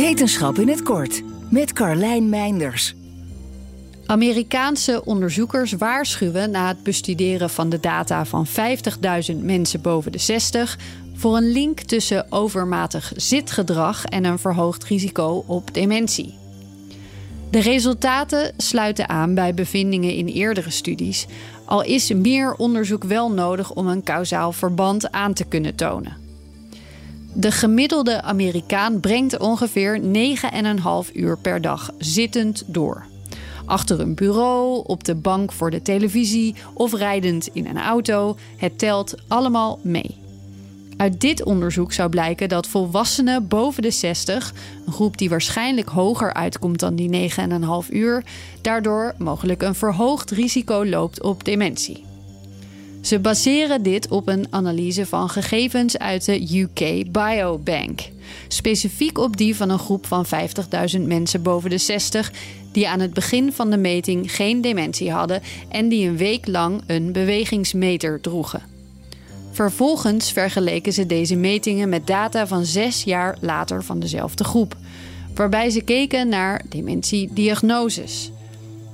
[0.00, 2.94] Wetenschap in het kort met Carlijn Meinders.
[4.06, 8.46] Amerikaanse onderzoekers waarschuwen na het bestuderen van de data van
[9.32, 10.78] 50.000 mensen boven de 60
[11.14, 16.34] voor een link tussen overmatig zitgedrag en een verhoogd risico op dementie.
[17.50, 21.26] De resultaten sluiten aan bij bevindingen in eerdere studies,
[21.64, 26.29] al is meer onderzoek wel nodig om een kausaal verband aan te kunnen tonen.
[27.32, 30.00] De gemiddelde Amerikaan brengt ongeveer
[31.06, 33.04] 9,5 uur per dag zittend door.
[33.64, 38.78] Achter een bureau, op de bank voor de televisie of rijdend in een auto, het
[38.78, 40.18] telt allemaal mee.
[40.96, 44.52] Uit dit onderzoek zou blijken dat volwassenen boven de 60,
[44.86, 47.36] een groep die waarschijnlijk hoger uitkomt dan die 9,5
[47.90, 48.24] uur,
[48.60, 52.09] daardoor mogelijk een verhoogd risico loopt op dementie.
[53.00, 58.00] Ze baseren dit op een analyse van gegevens uit de UK Biobank.
[58.48, 60.26] Specifiek op die van een groep van
[60.96, 62.32] 50.000 mensen boven de 60
[62.72, 66.82] die aan het begin van de meting geen dementie hadden en die een week lang
[66.86, 68.62] een bewegingsmeter droegen.
[69.50, 74.76] Vervolgens vergeleken ze deze metingen met data van zes jaar later van dezelfde groep,
[75.34, 78.30] waarbij ze keken naar dementiediagnoses.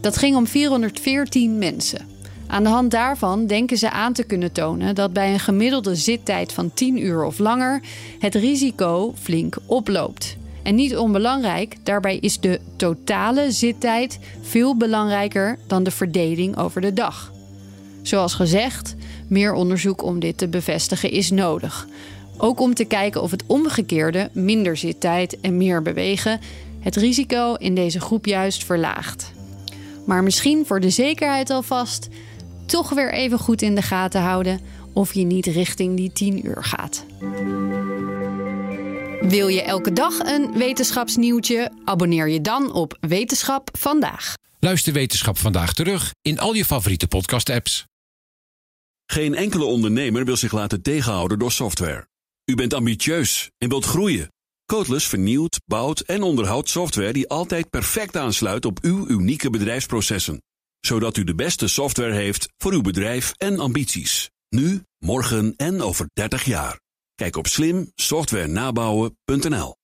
[0.01, 2.16] Dat ging om 414 mensen.
[2.47, 6.53] Aan de hand daarvan denken ze aan te kunnen tonen dat bij een gemiddelde zittijd
[6.53, 7.83] van 10 uur of langer
[8.19, 10.37] het risico flink oploopt.
[10.63, 16.93] En niet onbelangrijk, daarbij is de totale zittijd veel belangrijker dan de verdeling over de
[16.93, 17.33] dag.
[18.03, 18.95] Zoals gezegd,
[19.29, 21.87] meer onderzoek om dit te bevestigen is nodig.
[22.39, 26.41] Ook om te kijken of het omgekeerde, minder zittijd en meer bewegen,
[26.81, 29.33] het risico in deze groep juist verlaagt.
[30.05, 32.09] Maar misschien voor de zekerheid alvast
[32.67, 34.61] toch weer even goed in de gaten houden
[34.93, 37.05] of je niet richting die 10 uur gaat.
[39.21, 41.73] Wil je elke dag een wetenschapsnieuwtje?
[41.85, 44.35] Abonneer je dan op Wetenschap vandaag.
[44.59, 47.85] Luister Wetenschap vandaag terug in al je favoriete podcast-apps.
[49.07, 52.07] Geen enkele ondernemer wil zich laten tegenhouden door software.
[52.45, 54.29] U bent ambitieus en wilt groeien.
[54.67, 60.41] Codeless vernieuwt, bouwt en onderhoudt software die altijd perfect aansluit op uw unieke bedrijfsprocessen
[60.87, 64.31] zodat u de beste software heeft voor uw bedrijf en ambities.
[64.49, 66.81] Nu, morgen en over 30 jaar.
[67.15, 69.77] Kijk op slimsoftwarenabouwen.nl